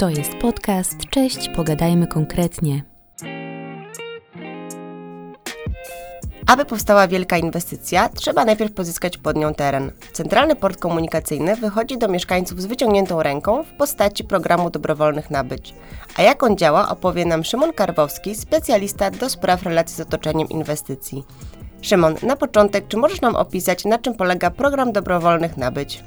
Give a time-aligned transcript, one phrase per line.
[0.00, 2.84] To jest podcast Cześć, pogadajmy konkretnie.
[6.46, 9.92] Aby powstała wielka inwestycja, trzeba najpierw pozyskać pod nią teren.
[10.12, 15.74] Centralny Port Komunikacyjny wychodzi do mieszkańców z wyciągniętą ręką w postaci programu dobrowolnych nabyć.
[16.16, 21.24] A jak on działa, opowie nam Szymon Karwowski, specjalista do spraw relacji z otoczeniem inwestycji.
[21.82, 26.04] Szymon, na początek, czy możesz nam opisać, na czym polega program dobrowolnych nabyć?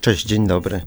[0.00, 0.80] Cześć, dzień dobry.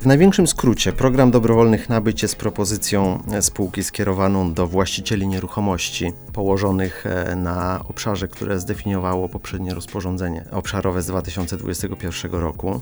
[0.00, 7.36] W największym skrócie, program dobrowolnych nabyć jest propozycją spółki skierowaną do właścicieli nieruchomości położonych e,
[7.36, 12.80] na obszarze, które zdefiniowało poprzednie rozporządzenie obszarowe z 2021 roku,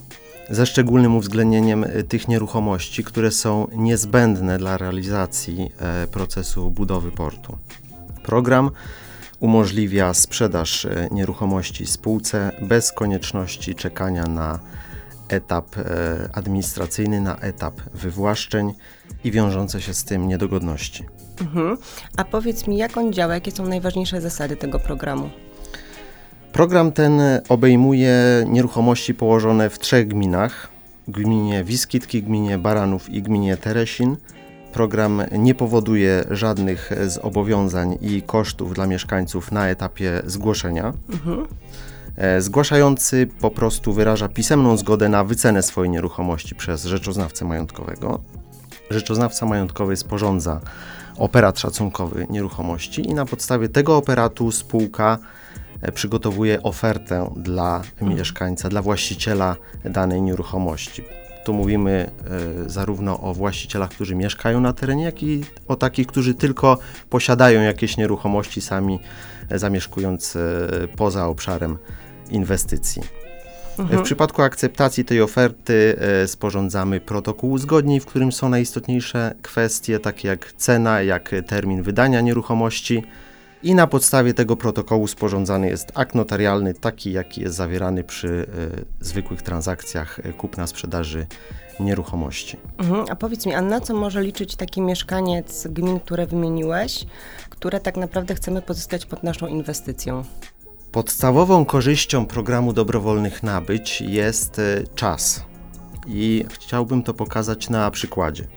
[0.49, 7.57] ze szczególnym uwzględnieniem e, tych nieruchomości, które są niezbędne dla realizacji e, procesu budowy portu.
[8.23, 8.71] Program
[9.39, 14.59] umożliwia sprzedaż nieruchomości spółce bez konieczności czekania na
[15.29, 15.83] etap e,
[16.33, 18.73] administracyjny na etap wywłaszczeń
[19.23, 21.05] i wiążące się z tym niedogodności.
[21.41, 21.77] Mhm.
[22.17, 25.29] A powiedz mi, jak on działa, jakie są najważniejsze zasady tego programu?
[26.53, 30.69] Program ten obejmuje nieruchomości położone w trzech gminach:
[31.07, 34.17] gminie Wiskitki, gminie Baranów i gminie Teresin.
[34.73, 40.93] Program nie powoduje żadnych zobowiązań i kosztów dla mieszkańców na etapie zgłoszenia.
[41.09, 41.47] Mhm.
[42.19, 48.19] E, zgłaszający po prostu wyraża pisemną zgodę na wycenę swojej nieruchomości przez rzeczoznawcę majątkowego.
[48.89, 50.61] Rzeczoznawca majątkowy sporządza
[51.17, 55.17] operat szacunkowy nieruchomości i na podstawie tego operatu spółka
[55.81, 61.03] e, przygotowuje ofertę dla mieszkańca, dla właściciela danej nieruchomości.
[61.45, 62.11] Tu mówimy
[62.65, 66.77] y, zarówno o właścicielach, którzy mieszkają na terenie, jak i o takich, którzy tylko
[67.09, 68.99] posiadają jakieś nieruchomości sami,
[69.51, 70.37] zamieszkując
[70.97, 71.77] poza obszarem
[72.31, 73.01] inwestycji.
[73.79, 73.99] Mhm.
[73.99, 80.27] W przypadku akceptacji tej oferty e, sporządzamy protokół uzgodnień, w którym są najistotniejsze kwestie, takie
[80.27, 83.03] jak cena, jak termin wydania nieruchomości.
[83.63, 88.45] I na podstawie tego protokołu sporządzany jest akt notarialny, taki jaki jest zawierany przy
[88.99, 91.25] e, zwykłych transakcjach e, kupna-sprzedaży
[91.79, 92.57] nieruchomości.
[92.77, 93.05] Mhm.
[93.09, 97.05] A powiedz mi, a na co może liczyć taki mieszkaniec gmin, które wymieniłeś,
[97.49, 100.23] które tak naprawdę chcemy pozyskać pod naszą inwestycją?
[100.91, 105.45] Podstawową korzyścią programu dobrowolnych nabyć jest e, czas.
[106.07, 108.47] I chciałbym to pokazać na przykładzie.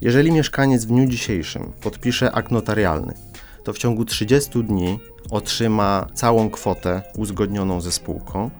[0.00, 3.14] Jeżeli mieszkaniec w dniu dzisiejszym podpisze akt notarialny,
[3.64, 4.98] to w ciągu 30 dni
[5.30, 8.50] otrzyma całą kwotę uzgodnioną ze spółką.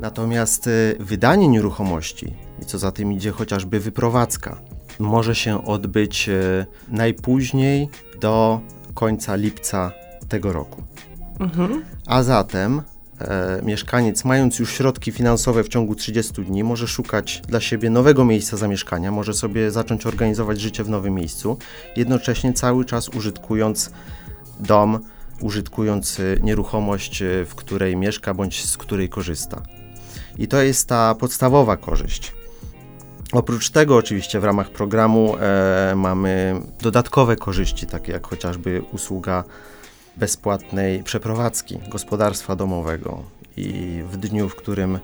[0.00, 0.70] Natomiast e,
[1.00, 4.60] wydanie nieruchomości i co za tym idzie chociażby wyprowadzka
[4.98, 7.88] może się odbyć e, najpóźniej
[8.20, 8.60] do
[8.94, 9.92] końca lipca
[10.28, 10.82] tego roku.
[11.40, 11.84] Mhm.
[12.06, 12.82] A zatem
[13.20, 18.24] e, mieszkaniec, mając już środki finansowe w ciągu 30 dni, może szukać dla siebie nowego
[18.24, 21.58] miejsca zamieszkania, może sobie zacząć organizować życie w nowym miejscu,
[21.96, 23.90] jednocześnie cały czas użytkując
[24.60, 24.98] dom,
[25.40, 29.62] użytkując e, nieruchomość, e, w której mieszka bądź z której korzysta.
[30.38, 32.34] I to jest ta podstawowa korzyść.
[33.32, 39.44] Oprócz tego, oczywiście, w ramach programu e, mamy dodatkowe korzyści, takie jak chociażby usługa
[40.18, 43.22] bezpłatnej przeprowadzki gospodarstwa domowego.
[43.56, 44.98] I w dniu, w którym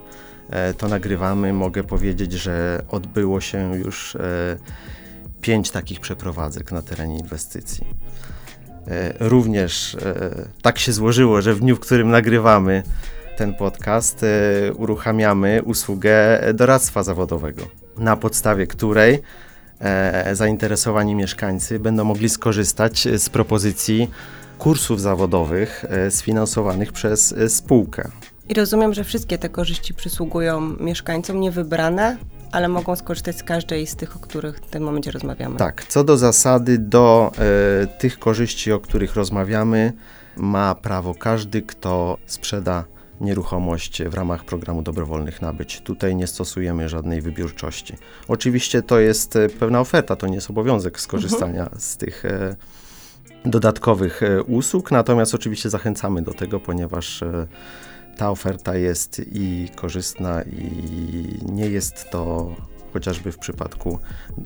[0.49, 4.19] e, to nagrywamy, mogę powiedzieć, że odbyło się już e,
[5.41, 7.83] pięć takich przeprowadzek na terenie inwestycji.
[8.87, 9.97] E, również
[10.61, 12.83] tak się złożyło, że w dniu, w którym nagrywamy
[13.37, 14.25] ten podcast,
[14.75, 19.21] uruchamiamy usługę doradztwa zawodowego, na podstawie której
[20.33, 24.09] zainteresowani mieszkańcy będą mogli skorzystać z propozycji
[24.57, 28.11] kursów zawodowych e, sfinansowanych przez e, spółkę.
[28.49, 32.17] I rozumiem, że wszystkie te korzyści przysługują mieszkańcom niewybrane,
[32.51, 35.57] ale mogą skorzystać z każdej z tych, o których w tym momencie rozmawiamy.
[35.57, 37.31] Tak, co do zasady, do
[37.83, 39.93] e, tych korzyści, o których rozmawiamy,
[40.37, 42.83] ma prawo każdy, kto sprzeda
[43.21, 45.81] nieruchomość w ramach programu dobrowolnych nabyć.
[45.81, 47.93] Tutaj nie stosujemy żadnej wybiórczości.
[48.27, 51.81] Oczywiście to jest pewna oferta, to nie jest obowiązek skorzystania mhm.
[51.81, 52.55] z tych e,
[53.45, 57.47] dodatkowych e, usług, natomiast oczywiście zachęcamy do tego, ponieważ e,
[58.17, 60.71] ta oferta jest i korzystna i
[61.51, 62.55] nie jest to
[62.93, 63.99] chociażby w przypadku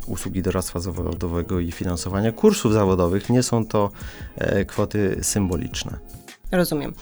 [0.08, 3.92] usługi doradztwa zawodowego i finansowania kursów zawodowych, nie są to
[4.36, 6.00] e, kwoty symboliczne.
[6.52, 6.94] Rozumiem.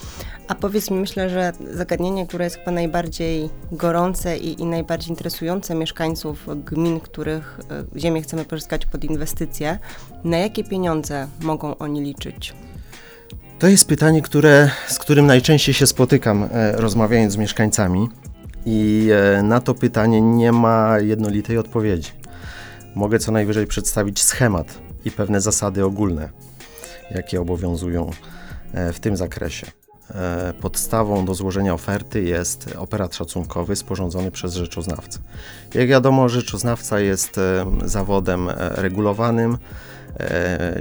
[0.48, 5.76] A powiedz mi, myślę, że zagadnienie, które jest chyba najbardziej gorące i, i najbardziej interesujące
[5.76, 7.60] mieszkańców gmin, których
[7.96, 9.80] e, ziemię chcemy pozyskać pod inwestycje,
[10.24, 12.54] na jakie pieniądze mogą oni liczyć?
[13.60, 18.10] To jest pytanie, które, z którym najczęściej się spotykam, e, rozmawiając z mieszkańcami,
[18.70, 22.12] i e, na to pytanie nie ma jednolitej odpowiedzi.
[22.96, 26.30] Mogę co najwyżej przedstawić schemat i pewne zasady ogólne,
[27.12, 28.12] jakie obowiązują
[28.74, 29.68] w tym zakresie.
[30.16, 35.20] E, podstawą do złożenia oferty jest operat szacunkowy sporządzony przez rzeczoznawcę.
[35.74, 39.58] Jak wiadomo, rzeczoznawca jest e, zawodem regulowanym,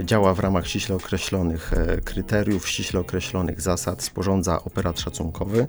[0.03, 1.71] działa w ramach ściśle określonych
[2.05, 5.67] kryteriów, ściśle określonych zasad, sporządza operat szacunkowy.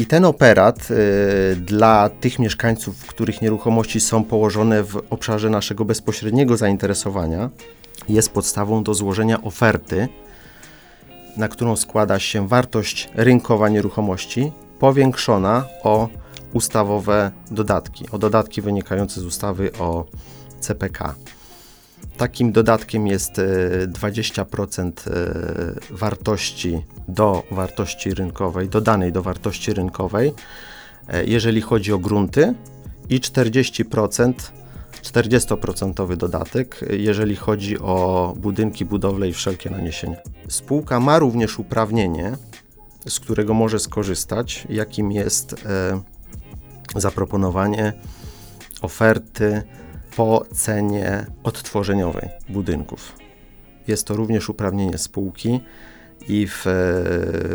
[0.00, 6.56] I ten operat y, dla tych mieszkańców, których nieruchomości są położone w obszarze naszego bezpośredniego
[6.56, 7.50] zainteresowania,
[8.08, 10.08] jest podstawą do złożenia oferty,
[11.40, 16.08] na którą składa się wartość rynkowa nieruchomości powiększona o
[16.52, 20.04] ustawowe dodatki, o dodatki wynikające z ustawy o
[20.60, 21.14] CPK.
[22.16, 23.40] Takim dodatkiem jest
[23.86, 30.32] 20% e, e, wartości do wartości rynkowej, dodanej do wartości rynkowej,
[31.08, 32.54] e, jeżeli chodzi o grunty
[33.08, 34.32] i 40%
[35.02, 40.16] 40% dodatek, jeżeli chodzi o budynki, budowle i wszelkie naniesienia.
[40.48, 42.36] Spółka ma również uprawnienie,
[43.08, 46.00] z którego może skorzystać, jakim jest e,
[46.96, 47.92] zaproponowanie
[48.82, 49.62] oferty
[50.16, 53.16] po cenie odtworzeniowej budynków.
[53.88, 55.60] Jest to również uprawnienie spółki
[56.28, 56.72] i w e,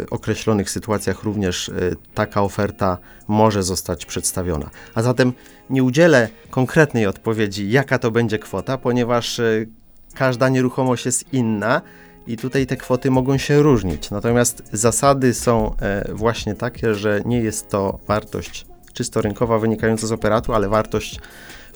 [0.09, 1.73] określonych sytuacjach również e,
[2.13, 2.97] taka oferta
[3.27, 4.69] może zostać przedstawiona.
[4.95, 5.33] A zatem
[5.69, 9.65] nie udzielę konkretnej odpowiedzi, jaka to będzie kwota, ponieważ e,
[10.13, 11.81] każda nieruchomość jest inna
[12.27, 14.12] i tutaj te kwoty mogą się różnić.
[14.12, 15.75] Natomiast zasady są
[16.13, 18.65] właśnie takie, że nie jest to wartość
[18.95, 21.19] czysto rynkowa wynikająca z operatu, ale wartość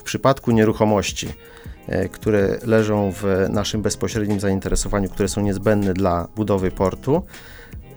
[0.00, 1.28] w przypadku nieruchomości,
[1.88, 7.22] e, które leżą w naszym bezpośrednim zainteresowaniu, które są niezbędne dla budowy portu,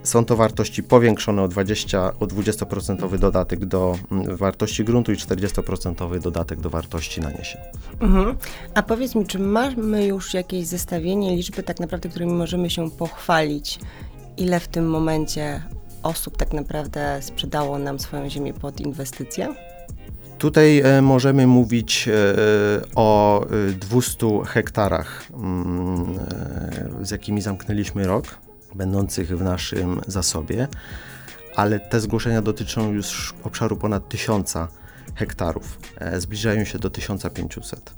[0.02, 6.20] są to wartości powiększone o 20, o 20% dodatek do mm, wartości gruntu i 40%
[6.20, 7.60] dodatek do wartości naniesień.
[8.00, 8.36] Mhm.
[8.74, 13.78] A powiedz mi, czy mamy już jakieś zestawienie liczby tak naprawdę, którymi możemy się pochwalić,
[14.36, 15.62] ile w tym momencie
[16.02, 19.54] osób tak naprawdę sprzedało nam swoją ziemię pod inwestycję?
[20.38, 22.12] Tutaj e, możemy mówić e,
[22.94, 23.46] o
[23.80, 26.18] 200 e, hektarach, mm,
[27.02, 28.38] z jakimi zamknęliśmy rok,
[28.74, 30.68] będących w naszym zasobie,
[31.56, 34.54] ale te zgłoszenia dotyczą już obszaru ponad 1000
[35.14, 35.78] hektarów.
[36.18, 37.94] Zbliżają się do 1500.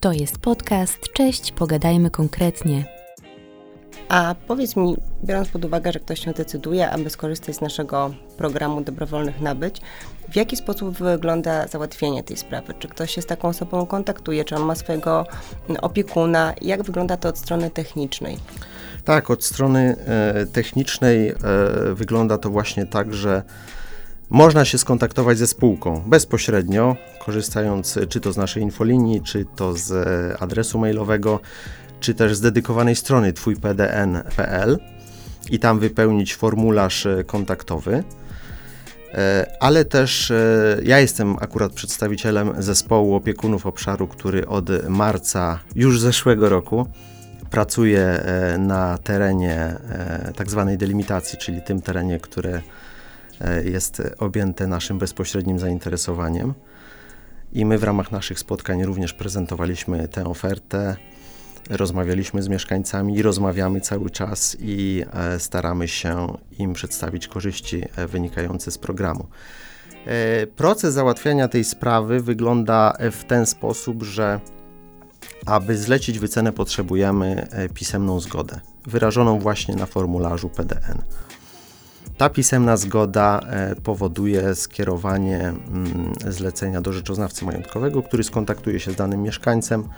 [0.00, 0.98] To jest podcast.
[1.12, 3.01] Cześć, pogadajmy konkretnie.
[4.12, 8.80] A powiedz mi, biorąc pod uwagę, że ktoś się decyduje, aby skorzystać z naszego programu
[8.80, 9.80] dobrowolnych nabyć,
[10.32, 12.74] w jaki sposób wygląda załatwienie tej sprawy?
[12.78, 15.26] Czy ktoś się z taką osobą kontaktuje, czy on ma swojego
[15.82, 16.54] opiekuna?
[16.62, 18.38] Jak wygląda to od strony technicznej?
[19.04, 21.34] Tak, od strony e, technicznej e,
[21.94, 23.42] wygląda to właśnie tak, że
[24.30, 29.92] można się skontaktować ze spółką bezpośrednio, korzystając czy to z naszej infolinii, czy to z
[29.92, 31.40] e, adresu mailowego
[32.02, 34.78] czy też z dedykowanej strony twójpdn.pl
[35.50, 38.04] i tam wypełnić formularz e, kontaktowy.
[39.14, 46.00] E, ale też e, ja jestem akurat przedstawicielem zespołu opiekunów obszaru, który od marca już
[46.00, 46.86] zeszłego roku
[47.50, 48.24] pracuje
[48.58, 49.76] na terenie
[50.36, 52.62] tak zwanej delimitacji, czyli tym terenie, które
[53.64, 56.54] jest objęte naszym bezpośrednim zainteresowaniem.
[57.52, 60.96] I my w ramach naszych spotkań również prezentowaliśmy tę ofertę
[61.76, 68.70] rozmawialiśmy z mieszkańcami rozmawiamy cały czas i e, staramy się im przedstawić korzyści e, wynikające
[68.70, 69.26] z programu.
[70.06, 74.40] E, proces załatwiania tej sprawy wygląda w ten sposób, że
[75.46, 81.02] aby zlecić wycenę potrzebujemy pisemną zgodę, wyrażoną właśnie na formularzu PDN.
[82.16, 83.40] Ta pisemna zgoda
[83.82, 89.88] powoduje skierowanie mm, zlecenia do rzeczoznawcy majątkowego, który skontaktuje się z danym mieszkańcem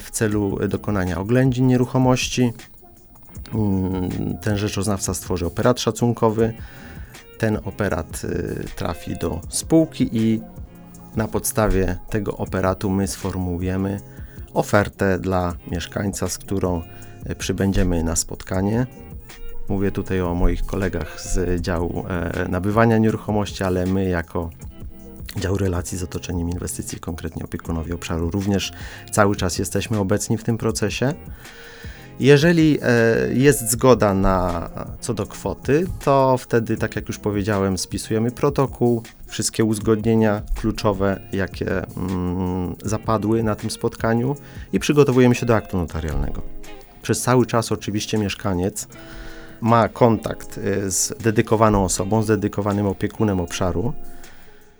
[0.00, 2.52] w celu dokonania oględzin nieruchomości.
[3.54, 6.54] Mm, ten rzeczoznawca stworzy operat szacunkowy.
[7.38, 10.40] Ten operat y, trafi do spółki i
[11.16, 14.00] na podstawie tego operatu my sformułujemy
[14.54, 16.82] ofertę dla mieszkańca, z którą
[17.30, 18.86] y, przybędziemy na spotkanie.
[19.68, 24.50] Mówię tutaj o moich kolegach z działu e, nabywania nieruchomości, ale my jako
[25.38, 28.30] dział relacji z otoczeniem inwestycji, konkretnie opiekunowie obszaru.
[28.30, 28.72] Również
[29.10, 31.14] cały czas jesteśmy obecni w tym procesie.
[32.20, 34.68] Jeżeli e, jest zgoda na
[35.00, 41.82] co do kwoty, to wtedy, tak jak już powiedziałem, spisujemy protokół, wszystkie uzgodnienia kluczowe, jakie
[41.96, 44.36] mm, zapadły na tym spotkaniu
[44.72, 46.42] i przygotowujemy się do aktu notarialnego.
[47.02, 48.88] Przez cały czas oczywiście mieszkaniec
[49.60, 53.92] ma kontakt e, z dedykowaną osobą, z dedykowanym opiekunem obszaru,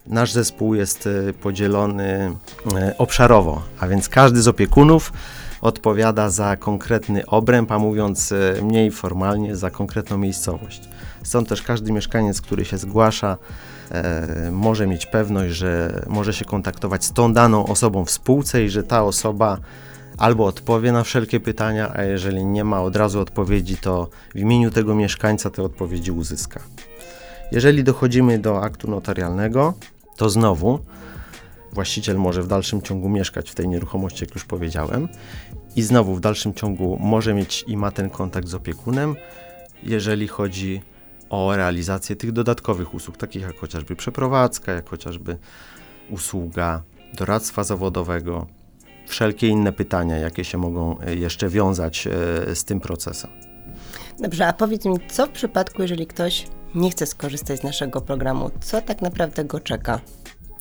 [0.06, 2.36] Nasz zespół jest e, podzielony
[2.75, 5.12] e, obszarowo, a więc każdy z opiekunów
[5.60, 10.88] odpowiada za konkretny obręb, a mówiąc e, mniej formalnie, za konkretną miejscowość.
[11.22, 13.36] Stąd też każdy mieszkaniec, który się zgłasza,
[13.90, 18.70] e, może mieć pewność, że może się kontaktować z tą daną osobą w spółce i
[18.70, 19.58] że ta osoba
[20.18, 24.70] albo odpowie na wszelkie pytania, a jeżeli nie ma od razu odpowiedzi, to w imieniu
[24.70, 26.60] tego mieszkańca te odpowiedzi uzyska.
[27.52, 29.75] Jeżeli dochodzimy do aktu notarialnego,
[30.16, 30.78] to znowu
[31.73, 35.08] właściciel może w dalszym ciągu mieszkać w tej nieruchomości, jak już powiedziałem,
[35.76, 39.16] i znowu w dalszym ciągu może mieć i ma ten kontakt z opiekunem,
[39.82, 40.82] jeżeli chodzi
[41.30, 45.37] o realizację tych dodatkowych usług, takich jak chociażby przeprowadzka, jak chociażby
[46.11, 46.82] usługa
[47.14, 48.46] doradztwa zawodowego,
[49.06, 52.11] wszelkie inne pytania, jakie się mogą e, jeszcze wiązać e,
[52.54, 53.30] z tym procesem.
[54.18, 56.46] Dobrze, a powiedz mi, co w przypadku, jeżeli ktoś
[56.76, 58.50] nie chce skorzystać z naszego programu?
[58.61, 60.00] Co tak naprawdę go czeka?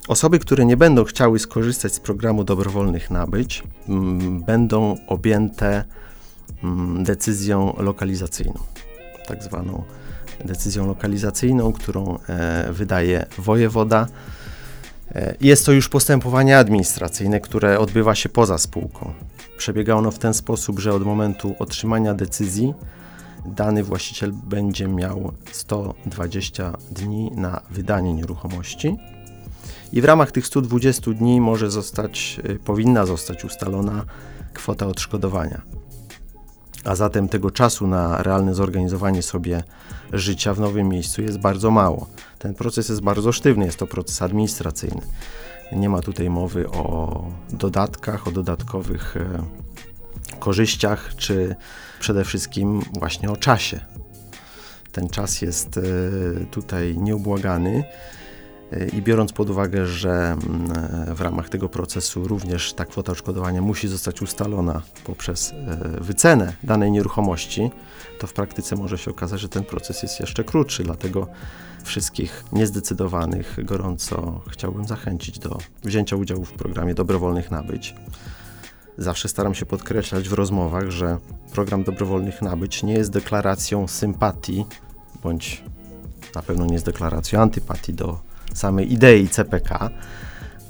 [0.08, 5.84] Osoby, które nie będą chciały skorzystać z programu dobrowolnych nabyć, mm, będą objęte
[6.64, 8.60] mm, decyzją lokalizacyjną,
[9.28, 9.84] tak zwaną
[10.46, 14.08] decyzją lokalizacyjną, którą e, wydaje wojewoda.
[15.16, 19.14] E, jest to już postępowanie administracyjne, które odbywa się poza spółką.
[19.58, 22.74] Przebiega ono w ten sposób, że od momentu otrzymania decyzji
[23.46, 28.98] dany właściciel będzie miał 120 dni na wydanie nieruchomości
[29.94, 34.06] i w ramach tych 120 dni może zostać, y, powinna zostać ustalona
[34.54, 35.62] kwota odszkodowania.
[36.84, 39.64] A zatem tego czasu na realne zorganizowanie sobie
[40.14, 42.08] życia w nowym miejscu jest bardzo mało.
[42.40, 45.02] Ten proces jest bardzo sztywny, jest to proces administracyjny.
[45.72, 49.44] Nie ma tutaj mowy o dodatkach, o dodatkowych e,
[50.39, 51.55] korzyściach, czy
[52.00, 53.79] przede wszystkim właśnie o czasie.
[54.91, 55.82] Ten czas jest e,
[56.51, 57.84] tutaj nieubłagany.
[58.94, 63.88] I biorąc pod uwagę, że mm, w ramach tego procesu również ta kwota odszkodowania musi
[63.88, 67.72] zostać ustalona poprzez e, wycenę danej nieruchomości,
[68.20, 70.84] to w praktyce może się okazać, że ten proces jest jeszcze krótszy.
[70.84, 71.27] Dlatego
[71.84, 77.96] wszystkich niezdecydowanych gorąco chciałbym zachęcić do wzięcia udziału w programie dobrowolnych nabyć.
[78.98, 81.18] Zawsze staram się podkreślać w rozmowach, że
[81.54, 84.66] program dobrowolnych nabyć nie jest deklaracją sympatii
[85.24, 85.64] bądź
[86.36, 88.20] na pewno nie jest deklaracją antypatii do
[88.54, 89.90] samej idei CPK,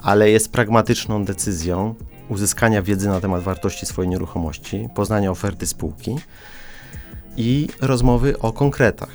[0.02, 1.94] ale jest pragmatyczną decyzją
[2.28, 6.16] uzyskania wiedzy na temat wartości swojej nieruchomości, poznania oferty spółki
[7.36, 9.10] i rozmowy o konkretach,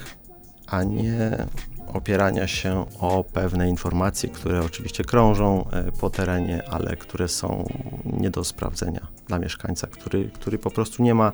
[0.67, 1.45] a nie
[1.93, 7.65] opierania się o pewne informacje, które oczywiście krążą e, po terenie, ale które są
[8.05, 11.31] nie do sprawdzenia dla mieszkańca, który, który po prostu nie ma,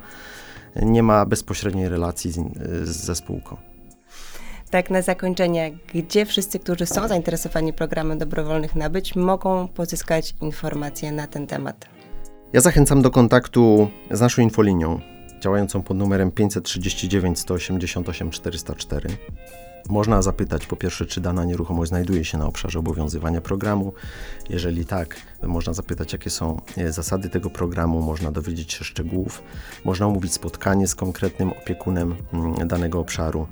[0.76, 2.40] nie ma bezpośredniej relacji z,
[2.88, 3.58] ze spółką
[4.70, 11.28] tak na zakończenie, gdzie wszyscy, którzy są zainteresowani programem dobrowolnych nabyć, mogą pozyskać informacje na
[11.28, 11.86] ten temat?
[12.54, 15.00] Ja zachęcam do kontaktu z naszą infolinią,
[15.42, 19.10] działającą pod numerem 539 188 404.
[19.90, 23.94] Można zapytać po pierwsze, czy dana nieruchomość znajduje się na obszarze obowiązywania programu.
[24.50, 29.44] Jeżeli tak, można zapytać, jakie są e, zasady tego programu, można dowiedzieć się szczegółów,
[29.86, 33.48] można umówić spotkanie z konkretnym opiekunem mm, danego obszaru.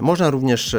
[0.00, 0.76] Można również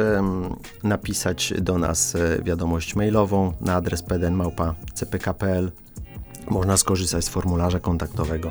[0.82, 5.72] napisać do nas e, wiadomość mailową na adres pdnmałpa.cpk.pl.
[6.50, 8.50] Można skorzystać z formularza kontaktowego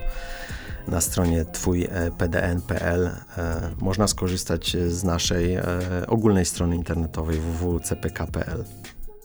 [0.88, 3.06] na stronie twójpdn.pl.
[3.38, 5.64] E, można skorzystać z naszej e,
[6.08, 8.64] ogólnej strony internetowej www.cpk.pl.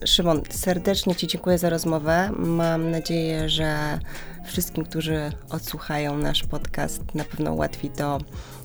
[0.04, 2.30] Szymon, serdecznie Ci dziękuję za rozmowę.
[2.38, 3.98] Mam nadzieję, że
[4.44, 8.18] wszystkim, którzy odsłuchają nasz podcast, na pewno ułatwi to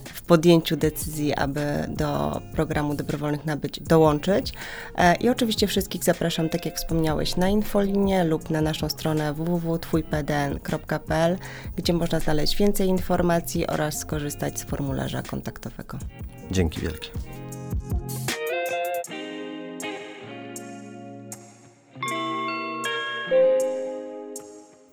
[0.09, 4.53] w podjęciu decyzji, aby do programu dobrowolnych nabyć dołączyć.
[4.95, 11.37] E, I oczywiście wszystkich zapraszam, tak jak wspomniałeś, na infolinię lub na naszą stronę www.twójpdn.pl,
[11.75, 15.97] gdzie można znaleźć więcej informacji oraz skorzystać z formularza kontaktowego.
[16.51, 17.09] Dzięki wielkie.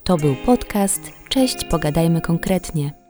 [0.04, 3.07] To był podcast Cześć, pogadajmy konkretnie